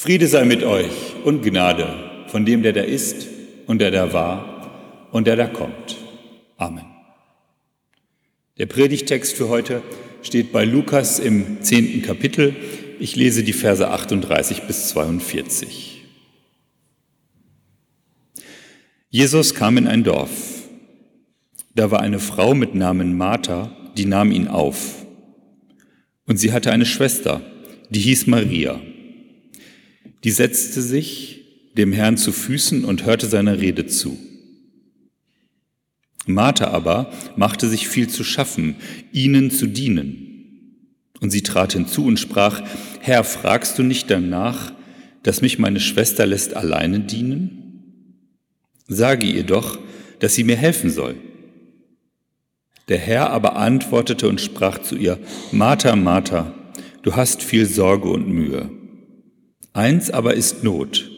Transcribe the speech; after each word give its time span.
Friede 0.00 0.28
sei 0.28 0.46
mit 0.46 0.62
euch 0.62 1.14
und 1.24 1.42
Gnade 1.42 2.24
von 2.28 2.46
dem, 2.46 2.62
der 2.62 2.72
da 2.72 2.80
ist 2.80 3.26
und 3.66 3.82
der 3.82 3.90
da 3.90 4.14
war 4.14 5.10
und 5.12 5.26
der 5.26 5.36
da 5.36 5.46
kommt. 5.46 5.98
Amen. 6.56 6.86
Der 8.56 8.64
Predigtext 8.64 9.36
für 9.36 9.50
heute 9.50 9.82
steht 10.22 10.52
bei 10.52 10.64
Lukas 10.64 11.18
im 11.18 11.60
zehnten 11.60 12.00
Kapitel. 12.00 12.56
Ich 12.98 13.14
lese 13.14 13.42
die 13.42 13.52
Verse 13.52 13.86
38 13.86 14.62
bis 14.62 14.88
42. 14.88 16.02
Jesus 19.10 19.54
kam 19.54 19.76
in 19.76 19.86
ein 19.86 20.02
Dorf. 20.02 20.62
Da 21.74 21.90
war 21.90 22.00
eine 22.00 22.20
Frau 22.20 22.54
mit 22.54 22.74
Namen 22.74 23.18
Martha, 23.18 23.76
die 23.98 24.06
nahm 24.06 24.32
ihn 24.32 24.48
auf. 24.48 25.04
Und 26.26 26.38
sie 26.38 26.54
hatte 26.54 26.72
eine 26.72 26.86
Schwester, 26.86 27.42
die 27.90 28.00
hieß 28.00 28.28
Maria. 28.28 28.80
Die 30.24 30.30
setzte 30.30 30.82
sich 30.82 31.70
dem 31.76 31.92
Herrn 31.92 32.16
zu 32.16 32.32
Füßen 32.32 32.84
und 32.84 33.04
hörte 33.04 33.26
seiner 33.26 33.60
Rede 33.60 33.86
zu. 33.86 34.18
Martha 36.26 36.68
aber 36.68 37.12
machte 37.36 37.68
sich 37.68 37.88
viel 37.88 38.08
zu 38.08 38.24
schaffen, 38.24 38.76
ihnen 39.12 39.50
zu 39.50 39.66
dienen. 39.66 40.26
Und 41.20 41.30
sie 41.30 41.42
trat 41.42 41.72
hinzu 41.72 42.04
und 42.04 42.18
sprach, 42.18 42.62
Herr, 43.00 43.24
fragst 43.24 43.78
du 43.78 43.82
nicht 43.82 44.10
danach, 44.10 44.72
dass 45.22 45.42
mich 45.42 45.58
meine 45.58 45.80
Schwester 45.80 46.26
lässt 46.26 46.54
alleine 46.54 47.00
dienen? 47.00 48.26
Sage 48.88 49.26
ihr 49.26 49.44
doch, 49.44 49.78
dass 50.18 50.34
sie 50.34 50.44
mir 50.44 50.56
helfen 50.56 50.90
soll. 50.90 51.16
Der 52.88 52.98
Herr 52.98 53.30
aber 53.30 53.56
antwortete 53.56 54.28
und 54.28 54.40
sprach 54.40 54.78
zu 54.78 54.96
ihr, 54.96 55.18
Martha, 55.52 55.94
Martha, 55.94 56.52
du 57.02 57.14
hast 57.14 57.42
viel 57.42 57.66
Sorge 57.66 58.08
und 58.08 58.28
Mühe. 58.28 58.70
Eins 59.72 60.10
aber 60.10 60.34
ist 60.34 60.64
Not. 60.64 61.10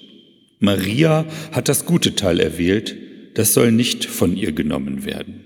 Maria 0.59 1.27
hat 1.53 1.69
das 1.69 1.87
gute 1.87 2.15
Teil 2.15 2.39
erwählt, 2.39 2.97
das 3.35 3.55
soll 3.55 3.73
nicht 3.73 4.05
von 4.05 4.37
ihr 4.37 4.53
genommen 4.53 5.05
werden. 5.05 5.45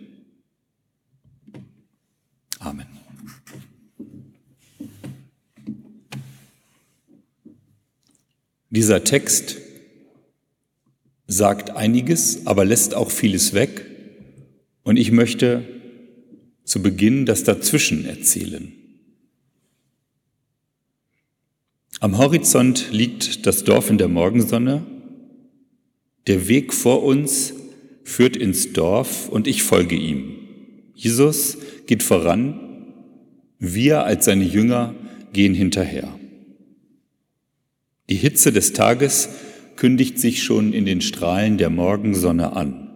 Amen. 2.59 2.87
Dieser 8.71 9.05
Text 9.05 9.57
sagt 11.27 11.71
einiges, 11.71 12.47
aber 12.47 12.65
lässt 12.65 12.95
auch 12.95 13.11
vieles 13.11 13.55
weg. 13.55 13.87
Und 14.83 14.97
ich 14.97 15.12
möchte 15.12 15.65
zu 16.65 16.83
Beginn 16.83 17.27
das 17.27 17.45
Dazwischen 17.45 18.05
erzählen. 18.07 18.73
Am 22.07 22.19
Horizont 22.19 22.93
liegt 22.93 23.47
das 23.49 23.65
Dorf 23.65 23.91
in 23.91 23.99
der 23.99 24.07
Morgensonne. 24.07 24.87
Der 26.29 26.47
Weg 26.47 26.73
vor 26.73 27.03
uns 27.03 27.53
führt 28.05 28.37
ins 28.37 28.73
Dorf 28.73 29.29
und 29.29 29.49
ich 29.49 29.65
folge 29.65 29.97
ihm. 29.97 30.37
Jesus 30.95 31.59
geht 31.89 32.05
voran, 32.05 32.61
wir 33.59 34.05
als 34.05 34.27
seine 34.27 34.45
Jünger 34.45 34.95
gehen 35.33 35.53
hinterher. 35.53 36.17
Die 38.09 38.15
Hitze 38.15 38.53
des 38.53 38.73
Tages 38.73 39.29
kündigt 39.75 40.21
sich 40.21 40.45
schon 40.45 40.73
in 40.73 40.87
den 40.87 41.01
Strahlen 41.01 41.59
der 41.59 41.71
Morgensonne 41.71 42.53
an. 42.53 42.89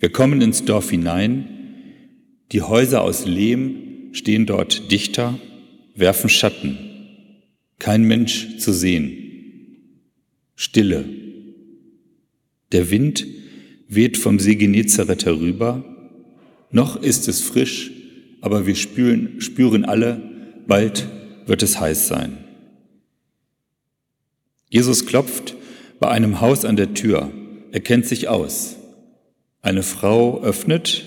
Wir 0.00 0.10
kommen 0.10 0.42
ins 0.42 0.64
Dorf 0.64 0.90
hinein, 0.90 1.48
die 2.50 2.62
Häuser 2.62 3.02
aus 3.02 3.26
Lehm 3.26 4.08
stehen 4.10 4.44
dort 4.44 4.90
dichter, 4.90 5.38
werfen 5.94 6.28
Schatten 6.28 6.93
kein 7.84 8.04
Mensch 8.04 8.56
zu 8.56 8.72
sehen. 8.72 9.12
Stille. 10.54 11.04
Der 12.72 12.90
Wind 12.90 13.26
weht 13.88 14.16
vom 14.16 14.38
See 14.38 14.54
Genezareth 14.54 15.26
herüber. 15.26 15.84
Noch 16.70 16.96
ist 16.96 17.28
es 17.28 17.42
frisch, 17.42 17.90
aber 18.40 18.66
wir 18.66 18.74
spüren, 18.74 19.38
spüren 19.42 19.84
alle, 19.84 20.22
bald 20.66 21.06
wird 21.44 21.62
es 21.62 21.78
heiß 21.78 22.08
sein. 22.08 22.38
Jesus 24.70 25.04
klopft 25.04 25.54
bei 26.00 26.08
einem 26.08 26.40
Haus 26.40 26.64
an 26.64 26.76
der 26.76 26.94
Tür. 26.94 27.32
Er 27.70 27.80
kennt 27.80 28.06
sich 28.06 28.28
aus. 28.28 28.76
Eine 29.60 29.82
Frau 29.82 30.42
öffnet. 30.42 31.04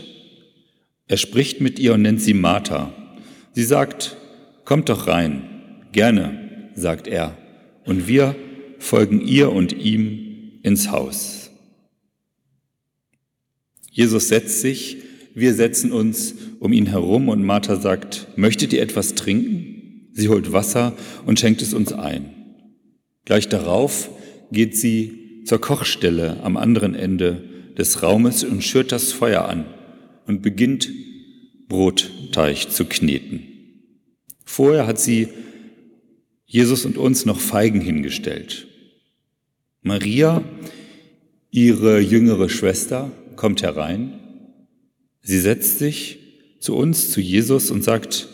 Er 1.07 1.17
spricht 1.17 1.59
mit 1.59 1.79
ihr 1.79 1.95
und 1.95 2.03
nennt 2.03 2.21
sie 2.21 2.35
Martha. 2.35 2.93
Sie 3.53 3.63
sagt, 3.63 4.15
kommt 4.63 4.89
doch 4.89 5.07
rein. 5.07 5.41
Gerne 5.91 6.46
sagt 6.77 7.07
er, 7.07 7.35
und 7.85 8.07
wir 8.07 8.35
folgen 8.79 9.19
ihr 9.19 9.51
und 9.51 9.73
ihm 9.73 10.59
ins 10.61 10.91
Haus. 10.91 11.49
Jesus 13.91 14.27
setzt 14.27 14.61
sich, 14.61 14.97
wir 15.33 15.53
setzen 15.53 15.91
uns 15.91 16.35
um 16.59 16.71
ihn 16.71 16.85
herum 16.85 17.29
und 17.29 17.43
Martha 17.43 17.75
sagt, 17.77 18.27
möchtet 18.35 18.73
ihr 18.73 18.81
etwas 18.81 19.15
trinken? 19.15 20.09
Sie 20.13 20.29
holt 20.29 20.53
Wasser 20.53 20.95
und 21.25 21.39
schenkt 21.39 21.61
es 21.61 21.73
uns 21.73 21.93
ein. 21.93 22.29
Gleich 23.25 23.49
darauf 23.49 24.09
geht 24.51 24.75
sie 24.75 25.43
zur 25.45 25.59
Kochstelle 25.59 26.41
am 26.43 26.57
anderen 26.57 26.93
Ende 26.93 27.43
des 27.77 28.03
Raumes 28.03 28.43
und 28.43 28.63
schürt 28.63 28.91
das 28.91 29.11
Feuer 29.11 29.45
an 29.45 29.65
und 30.25 30.41
beginnt 30.41 30.89
Brotteig 31.67 32.71
zu 32.71 32.85
kneten. 32.85 33.43
Vorher 34.43 34.87
hat 34.87 34.99
sie 34.99 35.27
Jesus 36.47 36.85
und 36.85 36.97
uns 36.97 37.25
noch 37.25 37.39
Feigen 37.39 37.81
hingestellt. 37.81 38.67
Maria, 39.81 40.43
ihre 41.51 41.99
jüngere 41.99 42.49
Schwester, 42.49 43.11
kommt 43.35 43.61
herein. 43.61 44.19
Sie 45.21 45.39
setzt 45.39 45.77
sich 45.77 46.17
zu 46.59 46.75
uns, 46.75 47.11
zu 47.11 47.21
Jesus 47.21 47.69
und 47.69 47.83
sagt, 47.83 48.27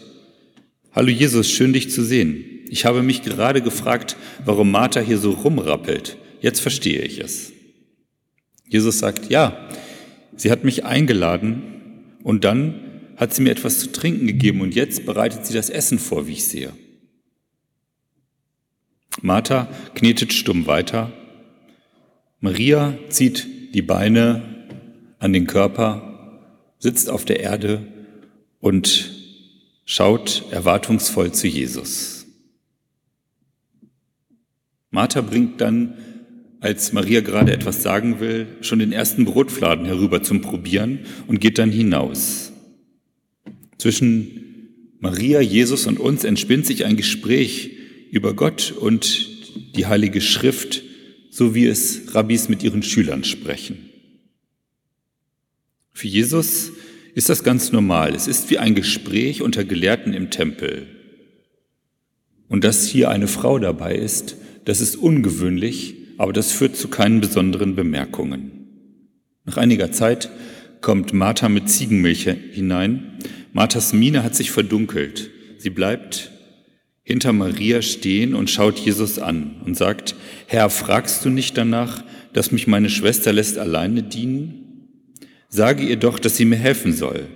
Hallo 0.92 1.10
Jesus, 1.10 1.50
schön 1.50 1.74
dich 1.74 1.90
zu 1.90 2.04
sehen. 2.04 2.46
Ich 2.70 2.86
habe 2.86 3.02
mich 3.02 3.24
gerade 3.24 3.64
gefragt, 3.64 4.16
warum 4.46 4.70
Martha 4.70 5.00
hier 5.00 5.18
so 5.18 5.32
rumrappelt. 5.32 6.18
Jetzt 6.40 6.60
verstehe 6.60 7.02
ich 7.02 7.20
es. 7.20 7.52
Jesus 8.68 9.00
sagt, 9.00 9.30
ja, 9.32 9.70
sie 10.36 10.52
hat 10.52 10.64
mich 10.64 10.86
eingeladen 10.86 11.64
und 12.24 12.44
dann 12.44 13.02
hat 13.16 13.34
sie 13.34 13.42
mir 13.42 13.52
etwas 13.52 13.80
zu 13.80 13.92
trinken 13.92 14.28
gegeben 14.28 14.62
und 14.62 14.76
jetzt 14.76 15.06
bereitet 15.06 15.48
sie 15.48 15.54
das 15.54 15.72
Essen 15.72 15.98
vor, 15.98 16.28
wie 16.28 16.34
ich 16.34 16.46
sehe. 16.46 16.74
Martha 19.22 19.68
knetet 19.94 20.34
stumm 20.34 20.68
weiter. 20.68 21.12
Maria 22.40 22.98
zieht 23.10 23.48
die 23.74 23.82
Beine 23.82 24.42
an 25.20 25.34
den 25.34 25.48
Körper, 25.48 26.42
sitzt 26.80 27.10
auf 27.10 27.26
der 27.26 27.40
Erde 27.40 27.88
und 28.60 29.12
schaut 29.86 30.46
erwartungsvoll 30.52 31.32
zu 31.32 31.48
Jesus. 31.48 32.26
Martha 34.92 35.22
bringt 35.22 35.60
dann, 35.60 35.96
als 36.60 36.94
Maria 36.94 37.22
gerade 37.22 37.52
etwas 37.52 37.84
sagen 37.84 38.20
will, 38.20 38.48
schon 38.62 38.80
den 38.80 38.92
ersten 38.92 39.26
Brotfladen 39.26 39.86
herüber 39.86 40.24
zum 40.24 40.42
Probieren 40.42 41.00
und 41.28 41.42
geht 41.42 41.58
dann 41.58 41.72
hinaus. 41.72 42.54
Zwischen 43.78 44.44
Maria, 45.00 45.42
Jesus 45.42 45.88
und 45.88 46.00
uns 46.00 46.24
entspinnt 46.24 46.66
sich 46.66 46.86
ein 46.86 46.96
Gespräch, 46.96 47.73
über 48.14 48.36
Gott 48.36 48.72
und 48.72 49.76
die 49.76 49.88
Heilige 49.88 50.22
Schrift, 50.22 50.84
so 51.32 51.56
wie 51.56 51.66
es 51.66 52.14
Rabbis 52.14 52.48
mit 52.48 52.62
ihren 52.62 52.84
Schülern 52.84 53.24
sprechen. 53.24 53.90
Für 55.94 56.08
Jesus 56.08 56.74
ist 57.16 57.30
das 57.30 57.44
ganz 57.44 57.72
normal. 57.72 58.14
Es 58.14 58.28
ist 58.28 58.52
wie 58.52 58.60
ein 58.60 58.76
Gespräch 58.76 59.42
unter 59.42 59.64
Gelehrten 59.64 60.14
im 60.14 60.30
Tempel. 60.30 60.86
Und 62.50 62.64
dass 62.64 62.86
hier 62.86 63.10
eine 63.10 63.28
Frau 63.28 63.58
dabei 63.58 63.96
ist, 63.96 64.36
das 64.66 64.80
ist 64.80 64.96
ungewöhnlich, 64.96 65.96
aber 66.20 66.34
das 66.34 66.52
führt 66.52 66.76
zu 66.76 66.90
keinen 66.90 67.20
besonderen 67.20 67.76
Bemerkungen. 67.76 68.68
Nach 69.44 69.58
einiger 69.58 69.92
Zeit 69.92 70.30
kommt 70.82 71.14
Martha 71.14 71.50
mit 71.50 71.68
Ziegenmilch 71.68 72.30
hinein. 72.52 73.18
Marthas 73.54 73.92
Miene 73.92 74.22
hat 74.22 74.36
sich 74.36 74.52
verdunkelt. 74.52 75.32
Sie 75.58 75.72
bleibt 75.72 76.33
hinter 77.04 77.34
Maria 77.34 77.82
stehen 77.82 78.34
und 78.34 78.50
schaut 78.50 78.80
Jesus 78.80 79.20
an 79.20 79.58
und 79.66 79.76
sagt, 79.76 80.16
Herr, 80.48 80.70
fragst 80.70 81.24
du 81.26 81.30
nicht 81.30 81.58
danach, 81.58 82.04
dass 82.32 82.52
mich 82.52 82.66
meine 82.66 82.90
Schwester 82.90 83.34
lässt 83.34 83.58
alleine 83.58 84.04
dienen? 84.04 84.88
Sage 85.50 85.84
ihr 85.84 85.98
doch, 85.98 86.18
dass 86.18 86.38
sie 86.38 86.46
mir 86.46 86.56
helfen 86.56 86.94
soll. 86.94 87.28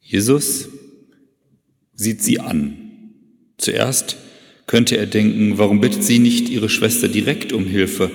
Jesus 0.00 0.68
sieht 1.94 2.22
sie 2.22 2.40
an. 2.40 2.76
Zuerst 3.56 4.16
könnte 4.66 4.96
er 4.96 5.06
denken, 5.06 5.58
warum 5.58 5.80
bittet 5.80 6.02
sie 6.02 6.18
nicht 6.18 6.48
ihre 6.48 6.68
Schwester 6.68 7.08
direkt 7.08 7.52
um 7.52 7.64
Hilfe? 7.64 8.10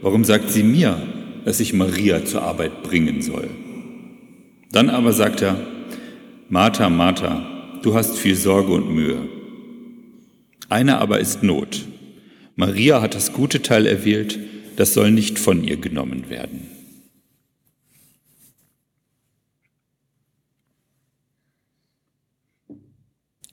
Warum 0.00 0.24
sagt 0.24 0.50
sie 0.50 0.62
mir, 0.62 1.00
dass 1.44 1.60
ich 1.60 1.74
Maria 1.74 2.24
zur 2.24 2.42
Arbeit 2.42 2.82
bringen 2.82 3.22
soll? 3.22 3.48
Dann 4.72 4.88
aber 4.88 5.12
sagt 5.12 5.42
er, 5.42 5.66
Martha, 6.48 6.88
Martha, 6.90 7.53
du 7.84 7.94
hast 7.94 8.16
viel 8.16 8.36
Sorge 8.36 8.72
und 8.72 8.94
Mühe. 8.94 9.28
Einer 10.68 10.98
aber 11.00 11.20
ist 11.20 11.42
Not. 11.42 11.84
Maria 12.56 13.02
hat 13.02 13.14
das 13.14 13.32
gute 13.32 13.62
Teil 13.62 13.86
erwählt, 13.86 14.38
das 14.76 14.94
soll 14.94 15.10
nicht 15.10 15.38
von 15.38 15.62
ihr 15.62 15.76
genommen 15.76 16.30
werden. 16.30 16.68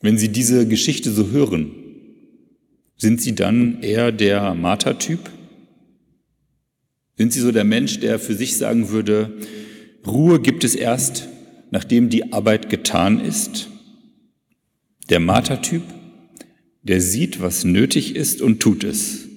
Wenn 0.02 0.18
Sie 0.18 0.30
diese 0.30 0.68
Geschichte 0.68 1.12
so 1.12 1.30
hören, 1.30 1.72
sind 2.98 3.22
Sie 3.22 3.36
dann 3.36 3.82
eher 3.82 4.12
der 4.12 4.56
Martertyp? 4.56 5.20
Sind 7.18 7.34
Sie 7.34 7.40
so 7.40 7.52
der 7.52 7.66
Mensch, 7.66 8.00
der 8.00 8.18
für 8.18 8.34
sich 8.34 8.58
sagen 8.58 8.90
würde, 8.90 9.38
Ruhe 10.08 10.40
gibt 10.40 10.64
es 10.64 10.74
erst, 10.74 11.28
nachdem 11.70 12.10
die 12.10 12.34
Arbeit 12.34 12.70
getan 12.70 13.20
ist? 13.20 13.71
Der 15.10 15.20
Martertyp, 15.20 15.84
der 16.84 17.02
sieht, 17.02 17.42
was 17.42 17.64
nötig 17.64 18.16
ist 18.16 18.42
und 18.42 18.60
tut 18.60 18.84
es. 18.84 19.28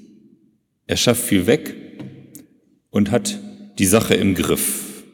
Er 0.87 0.97
schafft 0.97 1.25
viel 1.25 1.47
weg 1.47 1.75
und 2.91 3.11
hat 3.11 3.39
die 3.79 3.87
Sache 3.87 4.15
im 4.15 4.35
Griff. 4.35 5.05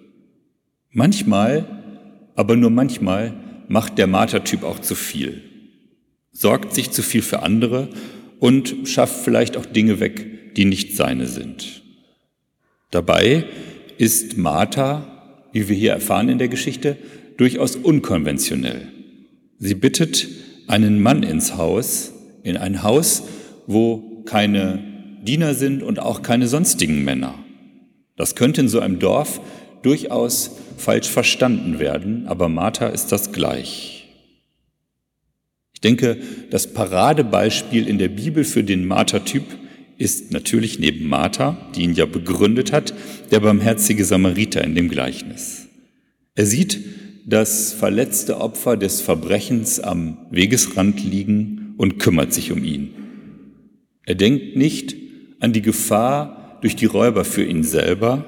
Manchmal, 0.91 2.31
aber 2.35 2.57
nur 2.57 2.71
manchmal, 2.71 3.35
macht 3.69 3.99
der 3.99 4.07
Martertyp 4.07 4.65
auch 4.65 4.81
zu 4.81 4.95
viel, 4.95 5.43
sorgt 6.33 6.75
sich 6.75 6.91
zu 6.91 7.03
viel 7.03 7.23
für 7.23 7.43
andere 7.43 7.89
und 8.41 8.89
schafft 8.89 9.25
vielleicht 9.25 9.57
auch 9.57 9.67
Dinge 9.67 10.01
weg, 10.01 10.57
die 10.57 10.65
nicht 10.65 10.97
seine 10.97 11.27
sind. 11.27 11.83
Dabei 12.91 13.45
ist 13.99 14.37
Martha, 14.37 15.47
wie 15.53 15.69
wir 15.69 15.77
hier 15.77 15.93
erfahren 15.93 16.29
in 16.29 16.39
der 16.39 16.49
Geschichte, 16.49 16.97
durchaus 17.37 17.77
unkonventionell. 17.77 18.89
Sie 19.63 19.75
bittet 19.75 20.27
einen 20.69 21.03
Mann 21.03 21.23
ins 21.23 21.57
Haus, 21.59 22.13
in 22.43 22.57
ein 22.57 22.83
Haus, 22.83 23.23
wo 23.67 24.23
keine 24.25 24.83
Diener 25.23 25.55
sind 25.55 25.83
und 25.83 25.99
auch 25.99 26.23
keine 26.23 26.49
sonstigen 26.49 27.05
Männer. 27.05 27.35
Das 28.17 28.35
könnte 28.37 28.63
in 28.63 28.69
so 28.69 28.81
einem 28.81 28.99
Dorf 28.99 29.41
durchaus 29.83 30.53
falsch 30.79 31.09
verstanden 31.09 31.79
werden, 31.79 32.27
aber 32.27 32.49
Martha 32.49 32.89
ist 32.89 33.13
das 33.13 33.33
gleich. 33.33 34.09
Ich 35.75 35.83
denke, 35.83 36.17
das 36.51 36.73
Paradebeispiel 36.73 37.87
in 37.87 37.99
der 37.99 38.09
Bibel 38.09 38.45
für 38.45 38.65
den 38.65 38.87
Martha-Typ 38.87 39.45
ist 39.99 40.33
natürlich 40.33 40.79
neben 40.79 41.07
Martha, 41.07 41.71
die 41.77 41.83
ihn 41.83 41.93
ja 41.93 42.07
begründet 42.07 42.73
hat, 42.73 42.95
der 43.31 43.41
barmherzige 43.41 44.07
Samariter 44.07 44.65
in 44.65 44.75
dem 44.75 44.89
Gleichnis. 44.89 45.69
Er 46.35 46.47
sieht 46.47 46.81
das 47.31 47.73
verletzte 47.73 48.41
Opfer 48.41 48.77
des 48.77 49.01
Verbrechens 49.01 49.81
am 49.81 50.19
Wegesrand 50.31 51.03
liegen 51.03 51.75
und 51.77 51.99
kümmert 51.99 52.35
sich 52.35 52.53
um 52.53 52.63
ihn. 52.63 52.95
Er 54.05 54.15
denkt 54.15 54.57
nicht 54.57 54.97
an 55.41 55.53
die 55.53 55.63
Gefahr 55.63 56.59
durch 56.61 56.77
die 56.77 56.87
Räuber 56.87 57.25
für 57.25 57.45
ihn 57.45 57.63
selber, 57.63 58.25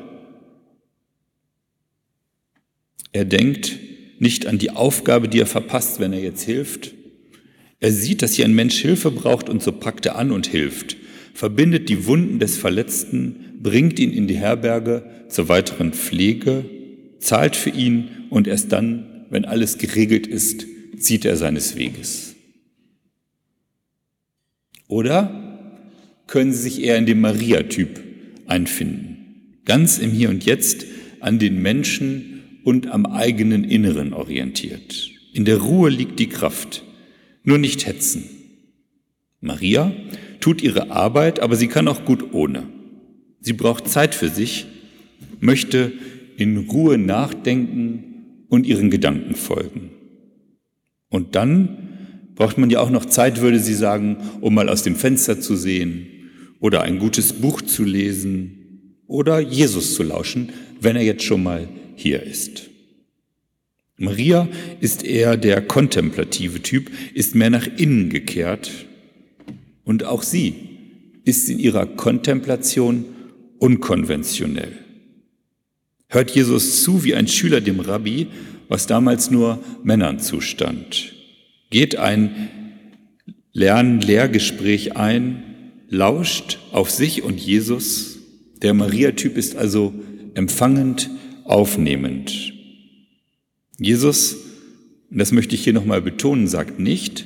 er 3.12 3.26
denkt 3.26 3.78
nicht 4.18 4.46
an 4.46 4.58
die 4.58 4.70
Aufgabe, 4.70 5.28
die 5.28 5.40
er 5.40 5.46
verpasst, 5.46 6.00
wenn 6.00 6.12
er 6.12 6.20
jetzt 6.20 6.42
hilft. 6.42 6.94
Er 7.78 7.92
sieht, 7.92 8.22
dass 8.22 8.34
hier 8.34 8.46
ein 8.46 8.54
Mensch 8.54 8.78
Hilfe 8.78 9.10
braucht 9.10 9.48
und 9.48 9.62
so 9.62 9.72
packt 9.72 10.06
er 10.06 10.16
an 10.16 10.30
und 10.30 10.46
hilft, 10.46 10.96
verbindet 11.34 11.88
die 11.88 12.06
Wunden 12.06 12.38
des 12.38 12.56
Verletzten, 12.56 13.58
bringt 13.60 13.98
ihn 13.98 14.12
in 14.12 14.26
die 14.28 14.36
Herberge 14.36 15.04
zur 15.28 15.48
weiteren 15.48 15.92
Pflege, 15.92 16.64
zahlt 17.22 17.56
für 17.56 17.70
ihn 17.70 18.26
und 18.30 18.46
erst 18.46 18.72
dann, 18.72 19.26
wenn 19.30 19.44
alles 19.44 19.78
geregelt 19.78 20.26
ist, 20.26 20.66
zieht 20.98 21.24
er 21.24 21.36
seines 21.36 21.76
Weges. 21.76 22.34
Oder 24.88 25.88
können 26.26 26.52
Sie 26.52 26.62
sich 26.62 26.82
eher 26.82 26.98
in 26.98 27.06
dem 27.06 27.20
Maria-Typ 27.20 28.00
einfinden, 28.46 29.60
ganz 29.64 29.98
im 29.98 30.10
Hier 30.10 30.28
und 30.28 30.44
Jetzt 30.44 30.84
an 31.20 31.38
den 31.38 31.62
Menschen, 31.62 32.32
und 32.64 32.88
am 32.88 33.06
eigenen 33.06 33.64
Inneren 33.64 34.12
orientiert. 34.12 35.10
In 35.32 35.44
der 35.44 35.58
Ruhe 35.58 35.90
liegt 35.90 36.18
die 36.18 36.28
Kraft, 36.28 36.84
nur 37.44 37.58
nicht 37.58 37.86
hetzen. 37.86 38.24
Maria 39.40 39.92
tut 40.40 40.62
ihre 40.62 40.90
Arbeit, 40.90 41.40
aber 41.40 41.56
sie 41.56 41.66
kann 41.66 41.88
auch 41.88 42.04
gut 42.04 42.32
ohne. 42.32 42.64
Sie 43.40 43.52
braucht 43.52 43.88
Zeit 43.88 44.14
für 44.14 44.28
sich, 44.28 44.66
möchte 45.40 45.92
in 46.36 46.68
Ruhe 46.68 46.98
nachdenken 46.98 48.44
und 48.48 48.66
ihren 48.66 48.90
Gedanken 48.90 49.34
folgen. 49.34 49.90
Und 51.08 51.34
dann 51.34 51.88
braucht 52.34 52.58
man 52.58 52.70
ja 52.70 52.80
auch 52.80 52.90
noch 52.90 53.04
Zeit, 53.04 53.40
würde 53.40 53.58
sie 53.58 53.74
sagen, 53.74 54.16
um 54.40 54.54
mal 54.54 54.68
aus 54.68 54.82
dem 54.82 54.96
Fenster 54.96 55.40
zu 55.40 55.56
sehen 55.56 56.06
oder 56.60 56.82
ein 56.82 56.98
gutes 56.98 57.34
Buch 57.34 57.60
zu 57.62 57.84
lesen 57.84 58.96
oder 59.06 59.40
Jesus 59.40 59.94
zu 59.94 60.02
lauschen, 60.02 60.50
wenn 60.80 60.96
er 60.96 61.02
jetzt 61.02 61.24
schon 61.24 61.42
mal 61.42 61.68
hier 61.96 62.22
ist. 62.22 62.70
Maria 63.98 64.48
ist 64.80 65.04
eher 65.04 65.36
der 65.36 65.60
kontemplative 65.60 66.62
Typ, 66.62 66.90
ist 67.14 67.34
mehr 67.34 67.50
nach 67.50 67.68
innen 67.76 68.08
gekehrt 68.08 68.70
und 69.84 70.04
auch 70.04 70.22
sie 70.22 70.54
ist 71.24 71.48
in 71.48 71.58
ihrer 71.58 71.86
Kontemplation 71.86 73.04
unkonventionell. 73.58 74.81
Hört 76.12 76.30
Jesus 76.32 76.82
zu 76.82 77.04
wie 77.04 77.14
ein 77.14 77.26
Schüler 77.26 77.62
dem 77.62 77.80
Rabbi, 77.80 78.26
was 78.68 78.86
damals 78.86 79.30
nur 79.30 79.64
Männern 79.82 80.20
zustand. 80.20 81.14
Geht 81.70 81.96
ein 81.96 82.50
Lern-Lehrgespräch 83.54 84.94
ein, 84.94 85.42
lauscht 85.88 86.58
auf 86.70 86.90
sich 86.90 87.22
und 87.22 87.40
Jesus. 87.40 88.18
Der 88.60 88.74
Maria-Typ 88.74 89.38
ist 89.38 89.56
also 89.56 89.94
empfangend, 90.34 91.08
aufnehmend. 91.44 92.52
Jesus, 93.78 94.36
das 95.08 95.32
möchte 95.32 95.54
ich 95.54 95.64
hier 95.64 95.72
nochmal 95.72 96.02
betonen, 96.02 96.46
sagt 96.46 96.78
nicht, 96.78 97.24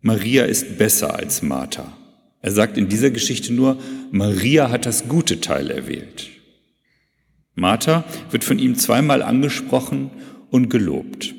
Maria 0.00 0.44
ist 0.44 0.78
besser 0.78 1.16
als 1.16 1.42
Martha. 1.42 1.92
Er 2.40 2.52
sagt 2.52 2.78
in 2.78 2.88
dieser 2.88 3.10
Geschichte 3.10 3.52
nur, 3.52 3.80
Maria 4.12 4.70
hat 4.70 4.86
das 4.86 5.08
gute 5.08 5.40
Teil 5.40 5.72
erwählt. 5.72 6.35
Martha 7.56 8.04
wird 8.30 8.44
von 8.44 8.58
ihm 8.58 8.76
zweimal 8.76 9.22
angesprochen 9.22 10.10
und 10.50 10.68
gelobt. 10.68 11.34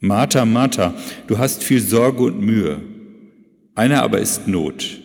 Martha, 0.00 0.44
Martha, 0.44 0.94
du 1.28 1.38
hast 1.38 1.62
viel 1.62 1.80
Sorge 1.80 2.24
und 2.24 2.40
Mühe. 2.40 2.80
Einer 3.74 4.02
aber 4.02 4.18
ist 4.18 4.48
Not. 4.48 5.00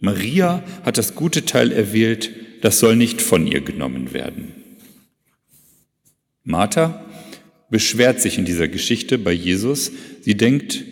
Maria 0.00 0.62
hat 0.84 0.98
das 0.98 1.14
gute 1.14 1.44
Teil 1.44 1.72
erwählt, 1.72 2.30
das 2.60 2.80
soll 2.80 2.96
nicht 2.96 3.22
von 3.22 3.46
ihr 3.46 3.60
genommen 3.60 4.12
werden. 4.12 4.52
Martha 6.42 7.04
beschwert 7.70 8.20
sich 8.20 8.36
in 8.36 8.44
dieser 8.44 8.68
Geschichte 8.68 9.16
bei 9.16 9.32
Jesus. 9.32 9.92
Sie 10.22 10.36
denkt, 10.36 10.82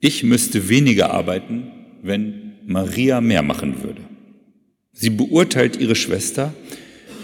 ich 0.00 0.22
müsste 0.22 0.68
weniger 0.68 1.10
arbeiten, 1.10 1.70
wenn 2.02 2.54
Maria 2.64 3.20
mehr 3.20 3.42
machen 3.42 3.82
würde. 3.82 4.02
Sie 4.92 5.10
beurteilt 5.10 5.78
ihre 5.78 5.96
Schwester 5.96 6.54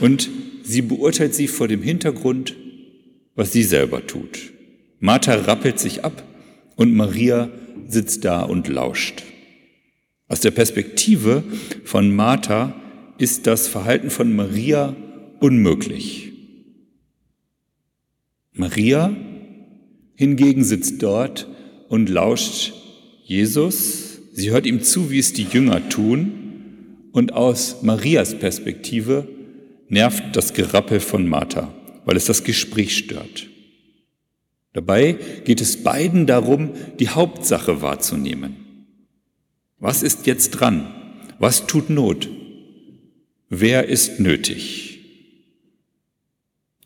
und 0.00 0.28
sie 0.68 0.82
beurteilt 0.82 1.34
sie 1.34 1.48
vor 1.48 1.66
dem 1.66 1.82
Hintergrund, 1.82 2.54
was 3.34 3.52
sie 3.52 3.62
selber 3.62 4.06
tut. 4.06 4.52
Martha 5.00 5.34
rappelt 5.34 5.78
sich 5.78 6.04
ab 6.04 6.22
und 6.76 6.94
Maria 6.94 7.50
sitzt 7.87 8.25
da 8.25 8.42
und 8.42 8.68
lauscht. 8.68 9.22
Aus 10.28 10.40
der 10.40 10.50
Perspektive 10.50 11.42
von 11.84 12.14
Martha 12.14 12.75
ist 13.16 13.46
das 13.46 13.66
Verhalten 13.66 14.10
von 14.10 14.37
Maria 14.37 14.94
unmöglich. 15.40 16.32
Maria 18.52 19.16
hingegen 20.16 20.64
sitzt 20.64 21.02
dort 21.02 21.48
und 21.88 22.08
lauscht 22.08 22.75
Jesus. 23.25 24.20
Sie 24.32 24.50
hört 24.50 24.66
ihm 24.66 24.82
zu, 24.82 25.10
wie 25.10 25.18
es 25.18 25.32
die 25.32 25.44
Jünger 25.44 25.88
tun. 25.88 26.32
Und 27.12 27.32
aus 27.32 27.82
Marias 27.82 28.38
Perspektive 28.38 29.28
nervt 29.88 30.37
das 30.37 30.54
Gerappel 30.54 31.00
von 31.00 31.26
Martha, 31.26 31.73
weil 32.04 32.16
es 32.16 32.26
das 32.26 32.45
Gespräch 32.45 32.97
stört. 32.97 33.49
Dabei 34.73 35.16
geht 35.45 35.61
es 35.61 35.83
beiden 35.83 36.26
darum, 36.26 36.71
die 36.99 37.09
Hauptsache 37.09 37.83
wahrzunehmen. 37.83 38.57
Was 39.78 40.02
ist 40.02 40.26
jetzt 40.26 40.50
dran? 40.50 40.92
Was 41.38 41.66
tut 41.66 41.88
Not? 41.90 42.28
Wer 43.49 43.88
ist 43.88 44.21
nötig? 44.21 45.00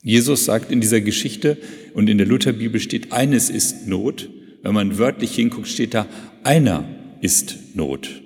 Jesus 0.03 0.45
sagt 0.45 0.73
in 0.73 0.81
dieser 0.81 1.01
Geschichte 1.01 1.59
und 1.95 2.09
in 2.09 2.19
der 2.19 2.27
Lutherbibel 2.27 2.81
steht, 2.81 3.13
eines 3.13 3.51
ist 3.51 3.87
Not. 3.87 4.29
Wenn 4.63 4.75
man 4.75 4.99
wörtlich 4.99 5.35
hinguckt, 5.35 5.69
steht 5.69 5.95
da, 5.95 6.07
einer 6.45 6.85
ist 7.21 7.75
Not. 7.75 8.23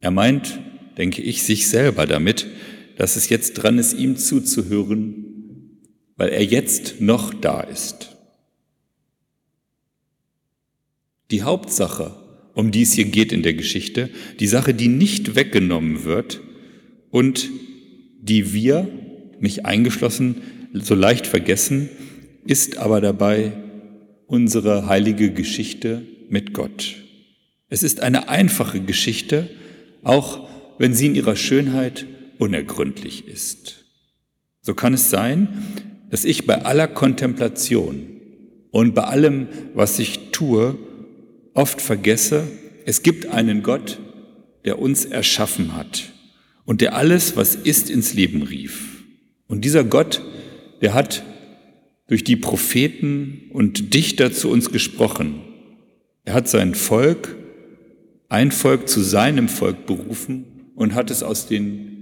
Er 0.00 0.10
meint, 0.10 0.60
denke 0.96 1.22
ich, 1.22 1.42
sich 1.42 1.68
selber 1.68 2.06
damit, 2.06 2.46
dass 2.96 3.16
es 3.16 3.28
jetzt 3.28 3.54
dran 3.54 3.78
ist, 3.78 3.94
ihm 3.94 4.16
zuzuhören, 4.16 5.80
weil 6.16 6.30
er 6.30 6.44
jetzt 6.44 7.00
noch 7.00 7.34
da 7.34 7.60
ist. 7.60 8.16
Die 11.30 11.42
Hauptsache 11.42 12.24
um 12.54 12.70
die 12.70 12.82
es 12.82 12.94
hier 12.94 13.04
geht 13.04 13.32
in 13.32 13.42
der 13.42 13.54
Geschichte, 13.54 14.10
die 14.40 14.46
Sache, 14.46 14.74
die 14.74 14.88
nicht 14.88 15.34
weggenommen 15.34 16.04
wird 16.04 16.40
und 17.10 17.50
die 18.20 18.52
wir, 18.52 18.88
mich 19.40 19.66
eingeschlossen, 19.66 20.36
so 20.72 20.94
leicht 20.94 21.26
vergessen, 21.26 21.90
ist 22.46 22.78
aber 22.78 23.00
dabei 23.00 23.52
unsere 24.26 24.86
heilige 24.86 25.32
Geschichte 25.32 26.02
mit 26.28 26.54
Gott. 26.54 26.96
Es 27.68 27.82
ist 27.82 28.00
eine 28.00 28.28
einfache 28.28 28.80
Geschichte, 28.80 29.50
auch 30.02 30.48
wenn 30.78 30.94
sie 30.94 31.06
in 31.06 31.14
ihrer 31.14 31.36
Schönheit 31.36 32.06
unergründlich 32.38 33.28
ist. 33.28 33.84
So 34.60 34.74
kann 34.74 34.94
es 34.94 35.10
sein, 35.10 35.48
dass 36.10 36.24
ich 36.24 36.46
bei 36.46 36.64
aller 36.64 36.88
Kontemplation 36.88 38.06
und 38.70 38.94
bei 38.94 39.04
allem, 39.04 39.48
was 39.74 39.98
ich 39.98 40.30
tue, 40.30 40.78
oft 41.54 41.80
vergesse, 41.80 42.46
es 42.86 43.02
gibt 43.02 43.26
einen 43.26 43.62
Gott, 43.62 43.98
der 44.64 44.78
uns 44.78 45.04
erschaffen 45.04 45.76
hat 45.76 46.12
und 46.64 46.80
der 46.80 46.96
alles, 46.96 47.36
was 47.36 47.54
ist, 47.54 47.90
ins 47.90 48.14
Leben 48.14 48.42
rief. 48.42 49.02
Und 49.46 49.64
dieser 49.64 49.84
Gott, 49.84 50.22
der 50.80 50.94
hat 50.94 51.22
durch 52.08 52.24
die 52.24 52.36
Propheten 52.36 53.50
und 53.50 53.94
Dichter 53.94 54.32
zu 54.32 54.50
uns 54.50 54.70
gesprochen. 54.70 55.40
Er 56.24 56.34
hat 56.34 56.48
sein 56.48 56.74
Volk, 56.74 57.36
ein 58.28 58.50
Volk 58.50 58.88
zu 58.88 59.00
seinem 59.00 59.48
Volk 59.48 59.86
berufen 59.86 60.44
und 60.74 60.94
hat 60.94 61.10
es 61.10 61.22
aus 61.22 61.46
den 61.46 61.93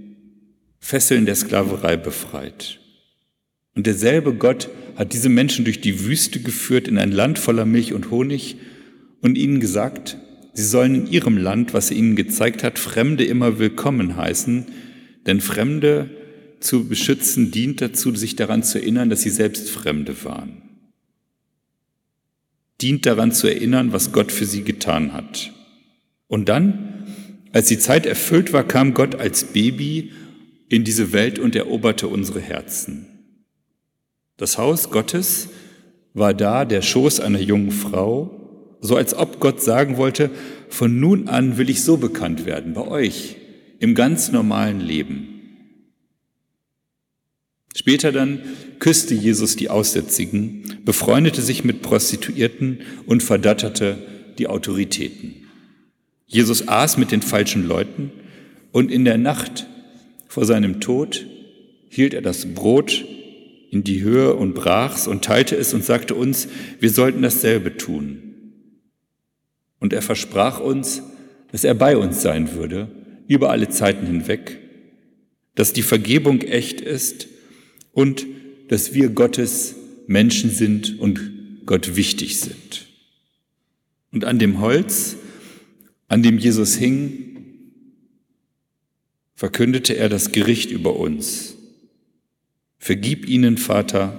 Fesseln 0.83 1.25
der 1.25 1.35
Sklaverei 1.35 1.95
befreit. 1.95 2.81
Und 3.73 3.87
derselbe 3.87 4.33
Gott 4.33 4.69
hat 4.97 5.13
diese 5.13 5.29
Menschen 5.29 5.63
durch 5.63 5.79
die 5.79 6.03
Wüste 6.03 6.41
geführt 6.41 6.89
in 6.89 6.97
ein 6.97 7.13
Land 7.13 7.39
voller 7.39 7.65
Milch 7.65 7.93
und 7.93 8.11
Honig 8.11 8.57
und 9.21 9.37
ihnen 9.37 9.61
gesagt, 9.61 10.17
sie 10.51 10.65
sollen 10.65 10.95
in 10.95 11.07
ihrem 11.07 11.37
Land, 11.37 11.73
was 11.73 11.89
er 11.89 11.95
ihnen 11.95 12.17
gezeigt 12.17 12.63
hat, 12.63 12.79
Fremde 12.79 13.23
immer 13.23 13.59
willkommen 13.59 14.17
heißen, 14.17 14.65
denn 15.25 15.39
Fremde 15.39 16.09
zu 16.59 16.85
beschützen 16.85 17.49
dient 17.49 17.79
dazu, 17.79 18.13
sich 18.13 18.35
daran 18.35 18.61
zu 18.61 18.77
erinnern, 18.77 19.09
dass 19.09 19.21
sie 19.21 19.29
selbst 19.29 19.69
Fremde 19.69 20.25
waren. 20.25 20.63
Dient 22.81 23.05
daran 23.05 23.31
zu 23.31 23.47
erinnern, 23.47 23.93
was 23.93 24.11
Gott 24.11 24.33
für 24.33 24.45
sie 24.45 24.63
getan 24.63 25.13
hat. 25.13 25.53
Und 26.27 26.49
dann, 26.49 27.05
als 27.53 27.69
die 27.69 27.79
Zeit 27.79 28.05
erfüllt 28.05 28.51
war, 28.51 28.67
kam 28.67 28.93
Gott 28.93 29.15
als 29.15 29.45
Baby 29.45 30.11
in 30.69 30.83
diese 30.83 31.11
Welt 31.13 31.39
und 31.39 31.55
eroberte 31.55 32.07
unsere 32.07 32.39
Herzen. 32.39 33.07
Das 34.37 34.57
Haus 34.57 34.89
Gottes 34.89 35.49
war 36.13 36.33
da 36.33 36.65
der 36.65 36.81
Schoß 36.81 37.19
einer 37.19 37.39
jungen 37.39 37.71
Frau, 37.71 38.77
so 38.81 38.95
als 38.95 39.13
ob 39.13 39.39
Gott 39.39 39.61
sagen 39.61 39.97
wollte, 39.97 40.29
von 40.69 40.99
nun 40.99 41.27
an 41.29 41.57
will 41.57 41.69
ich 41.69 41.83
so 41.83 41.97
bekannt 41.97 42.45
werden 42.45 42.73
bei 42.73 42.87
euch 42.87 43.37
im 43.79 43.95
ganz 43.95 44.31
normalen 44.31 44.79
Leben. 44.79 45.27
Später 47.75 48.11
dann 48.11 48.41
küsste 48.79 49.15
Jesus 49.15 49.55
die 49.55 49.69
Aussätzigen, 49.69 50.81
befreundete 50.85 51.41
sich 51.41 51.63
mit 51.63 51.81
Prostituierten 51.81 52.81
und 53.05 53.23
verdatterte 53.23 53.97
die 54.37 54.47
Autoritäten. 54.47 55.47
Jesus 56.27 56.67
aß 56.67 56.97
mit 56.97 57.11
den 57.11 57.21
falschen 57.21 57.67
Leuten 57.67 58.11
und 58.71 58.91
in 58.91 59.05
der 59.05 59.17
Nacht 59.17 59.67
vor 60.33 60.45
seinem 60.45 60.79
Tod 60.79 61.27
hielt 61.89 62.15
er 62.15 62.23
das 62.23 62.55
Brot 62.55 63.05
in 63.69 63.83
die 63.83 64.01
Höhe 64.01 64.33
und 64.33 64.55
brach's 64.55 65.05
und 65.05 65.23
teilte 65.23 65.55
es 65.55 65.75
und 65.75 65.85
sagte 65.85 66.15
uns, 66.15 66.47
wir 66.79 66.89
sollten 66.89 67.21
dasselbe 67.21 67.77
tun. 67.77 68.33
Und 69.79 69.93
er 69.93 70.01
versprach 70.01 70.59
uns, 70.59 71.03
dass 71.51 71.63
er 71.63 71.75
bei 71.75 71.95
uns 71.97 72.23
sein 72.23 72.55
würde, 72.55 72.87
über 73.27 73.51
alle 73.51 73.69
Zeiten 73.69 74.07
hinweg, 74.07 74.57
dass 75.53 75.71
die 75.71 75.83
Vergebung 75.83 76.41
echt 76.41 76.81
ist 76.81 77.27
und 77.91 78.25
dass 78.69 78.95
wir 78.95 79.09
Gottes 79.09 79.75
Menschen 80.07 80.49
sind 80.49 80.99
und 80.99 81.67
Gott 81.67 81.95
wichtig 81.95 82.39
sind. 82.39 82.87
Und 84.11 84.25
an 84.25 84.39
dem 84.39 84.61
Holz, 84.61 85.15
an 86.07 86.23
dem 86.23 86.39
Jesus 86.39 86.75
hing, 86.75 87.32
verkündete 89.43 89.97
er 89.97 90.07
das 90.07 90.31
Gericht 90.31 90.71
über 90.71 90.95
uns 90.95 91.57
Vergib 92.77 93.27
ihnen, 93.27 93.57
Vater, 93.57 94.17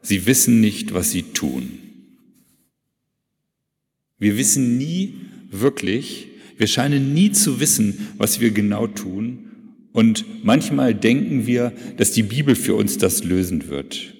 sie 0.00 0.26
wissen 0.26 0.60
nicht, 0.62 0.94
was 0.94 1.10
sie 1.10 1.22
tun. 1.22 1.78
Wir 4.18 4.38
wissen 4.38 4.78
nie 4.78 5.14
wirklich, 5.50 6.28
wir 6.56 6.66
scheinen 6.66 7.12
nie 7.12 7.32
zu 7.32 7.60
wissen, 7.60 8.08
was 8.16 8.40
wir 8.40 8.52
genau 8.52 8.86
tun. 8.86 9.50
Und 9.92 10.24
manchmal 10.44 10.94
denken 10.94 11.46
wir, 11.46 11.72
dass 11.98 12.12
die 12.12 12.22
Bibel 12.22 12.54
für 12.54 12.74
uns 12.74 12.96
das 12.96 13.22
lösen 13.22 13.68
wird. 13.68 14.14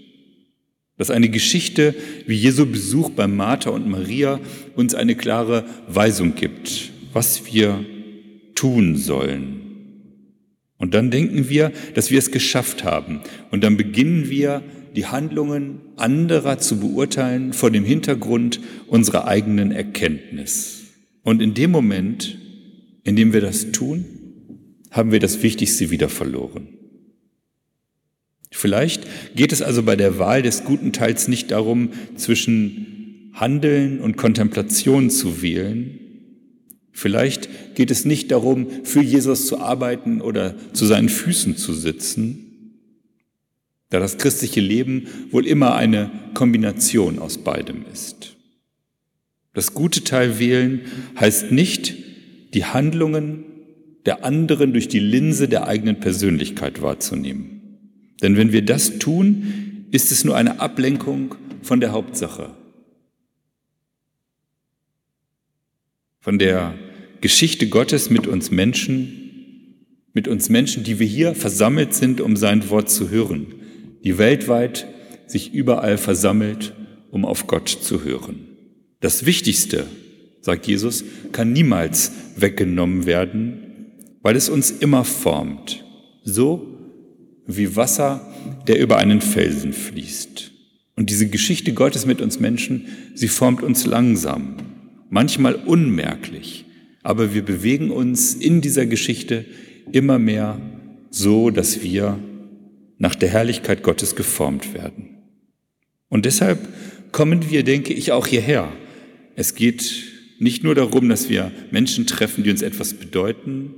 Dass 0.99 1.11
eine 1.11 1.31
Geschichte 1.31 1.95
wie 2.27 2.37
Jesu 2.37 2.65
Besuch 2.67 3.11
bei 3.11 3.27
Martha 3.27 3.71
und 3.71 3.87
Maria 3.87 4.41
uns 4.77 4.95
eine 4.95 5.15
klare 5.15 5.67
Weisung 5.89 6.35
gibt, 6.35 6.91
was 7.15 7.53
wir 7.53 7.85
tun 8.55 8.97
sollen. 8.97 9.64
Und 10.79 10.95
dann 10.95 11.11
denken 11.11 11.49
wir, 11.49 11.73
dass 11.95 12.11
wir 12.11 12.19
es 12.19 12.31
geschafft 12.31 12.85
haben. 12.85 13.21
Und 13.51 13.65
dann 13.65 13.77
beginnen 13.77 14.29
wir, 14.29 14.63
die 14.97 15.07
Handlungen 15.07 15.81
anderer 15.97 16.59
zu 16.59 16.79
beurteilen 16.79 17.53
vor 17.53 17.71
dem 17.71 17.85
Hintergrund 17.85 18.61
unserer 18.87 19.27
eigenen 19.27 19.73
Erkenntnis. 19.73 20.83
Und 21.23 21.43
in 21.43 21.55
dem 21.55 21.71
Moment, 21.71 22.39
in 23.03 23.17
dem 23.17 23.33
wir 23.33 23.41
das 23.41 23.73
tun, 23.73 24.05
haben 24.91 25.11
wir 25.11 25.19
das 25.19 25.43
Wichtigste 25.43 25.91
wieder 25.91 26.09
verloren. 26.09 26.69
Vielleicht 28.53 29.05
geht 29.35 29.53
es 29.53 29.63
also 29.63 29.83
bei 29.83 29.97
der 29.97 30.19
Wahl 30.21 30.43
des 30.43 30.63
guten 30.63 30.93
Teils 30.93 31.27
nicht 31.27 31.51
darum, 31.51 31.91
zwischen 32.15 33.33
Handeln 33.33 33.99
und 33.99 34.17
Kontemplation 34.17 35.11
zu 35.11 35.43
wählen, 35.43 35.99
Vielleicht 36.97 37.49
geht 37.75 37.91
es 37.91 38.05
nicht 38.05 38.31
darum, 38.31 38.69
für 38.85 39.03
Jesus 39.03 39.47
zu 39.47 39.59
arbeiten 39.61 40.21
oder 40.21 40.55
zu 40.73 40.87
seinen 40.87 41.09
Füßen 41.09 41.57
zu 41.57 41.73
sitzen, 41.73 42.81
da 43.91 44.01
das 44.01 44.19
christliche 44.19 44.61
Leben 44.61 45.07
wohl 45.31 45.47
immer 45.47 45.75
eine 45.75 46.11
Kombination 46.35 47.19
aus 47.19 47.39
beidem 47.39 47.85
ist. 47.93 48.37
Das 49.53 49.73
gute 49.73 50.03
Teil 50.03 50.39
wählen 50.39 50.83
heißt 51.19 51.53
nicht, 51.53 51.95
die 52.55 52.65
Handlungen 52.65 53.45
der 54.05 54.25
anderen 54.25 54.73
durch 54.73 54.89
die 54.89 54.99
Linse 54.99 55.49
der 55.49 55.67
eigenen 55.67 56.01
Persönlichkeit 56.01 56.83
wahrzunehmen. 56.83 57.79
Denn 58.23 58.37
wenn 58.37 58.53
wir 58.53 58.65
das 58.65 58.99
tun, 58.99 59.87
ist 59.91 60.13
es 60.13 60.25
nur 60.25 60.37
eine 60.37 60.61
Ablenkung 60.61 61.37
von 61.63 61.81
der 61.81 61.93
Hauptsache, 61.93 62.51
von 66.21 66.39
der 66.39 66.75
Geschichte 67.25 67.69
Gottes 67.69 68.11
mit 68.11 68.27
uns 68.27 68.51
Menschen, 68.51 69.79
mit 70.13 70.29
uns 70.29 70.51
Menschen, 70.51 70.85
die 70.85 70.99
wir 70.99 71.07
hier 71.07 71.35
versammelt 71.35 71.95
sind, 71.95 72.21
um 72.21 72.37
sein 72.37 72.69
Wort 72.69 72.91
zu 72.91 73.09
hören, 73.09 73.47
die 74.05 74.19
weltweit 74.19 74.87
sich 75.27 75.55
überall 75.55 75.97
versammelt, 75.97 76.75
um 77.11 77.25
auf 77.25 77.47
Gott 77.47 77.71
zu 77.71 78.05
hören. 78.05 78.41
Das 79.01 79.25
Wichtigste, 79.25 79.87
sagt 80.43 80.67
Jesus, 80.67 81.03
kann 81.33 81.55
niemals 81.55 82.13
weggenommen 82.37 83.07
werden, 83.07 83.87
weil 84.21 84.37
es 84.37 84.51
uns 84.51 84.71
immer 84.71 85.07
formt, 85.07 85.83
so 86.25 86.79
wie 87.47 87.75
Wasser, 87.75 88.35
der 88.67 88.79
über 88.79 88.99
einen 88.99 89.23
Felsen 89.23 89.73
fließt. 89.73 90.53
Und 90.95 91.09
diese 91.09 91.31
Geschichte 91.31 91.73
Gottes 91.73 92.05
mit 92.05 92.21
uns 92.21 92.39
Menschen, 92.39 92.85
sie 93.15 93.29
formt 93.29 93.63
uns 93.63 93.87
langsam, 93.87 94.57
manchmal 95.09 95.55
unmerklich, 95.55 96.67
aber 97.05 97.35
wir 97.35 97.43
bewegen 97.43 97.91
uns 97.91 98.35
in 98.35 98.63
dieser 98.63 98.87
Geschichte 98.87 99.45
immer 99.93 100.19
mehr 100.19 100.59
so, 101.11 101.51
dass 101.51 101.83
wir 101.83 102.19
nach 102.99 103.15
der 103.15 103.29
Herrlichkeit 103.29 103.83
Gottes 103.83 104.17
geformt 104.17 104.75
werden. 104.75 105.11
Und 106.09 106.25
deshalb 106.25 106.59
kommen 107.13 107.51
wir, 107.51 107.63
denke 107.63 107.93
ich, 107.93 108.11
auch 108.11 108.27
hierher. 108.27 108.73
Es 109.37 109.55
geht 109.55 110.03
nicht 110.39 110.65
nur 110.65 110.75
darum, 110.75 111.09
dass 111.11 111.29
wir 111.29 111.53
Menschen 111.71 112.07
treffen, 112.07 112.43
die 112.43 112.51
uns 112.51 112.63
etwas 112.63 112.95
bedeuten. 112.95 113.75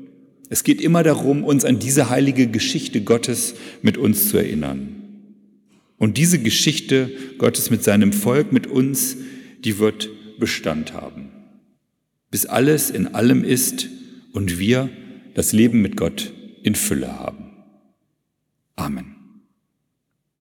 Es 0.48 0.62
geht 0.62 0.80
immer 0.80 1.02
darum, 1.02 1.42
uns 1.42 1.64
an 1.64 1.80
diese 1.80 2.08
heilige 2.08 2.46
Geschichte 2.46 3.00
Gottes 3.00 3.54
mit 3.82 3.98
uns 3.98 4.28
zu 4.28 4.36
erinnern. 4.36 4.88
Und 5.98 6.16
diese 6.16 6.38
Geschichte 6.38 7.10
Gottes 7.38 7.70
mit 7.70 7.82
seinem 7.82 8.12
Volk, 8.12 8.52
mit 8.52 8.68
uns, 8.68 9.16
die 9.64 9.78
wird 9.80 10.08
Bestand 10.38 10.92
haben 10.92 11.25
bis 12.36 12.44
alles 12.44 12.90
in 12.90 13.14
allem 13.14 13.44
ist 13.44 13.88
und 14.34 14.58
wir 14.58 14.90
das 15.32 15.54
Leben 15.54 15.80
mit 15.80 15.96
Gott 15.96 16.34
in 16.62 16.74
Fülle 16.74 17.18
haben. 17.18 17.64
Amen. 18.76 19.15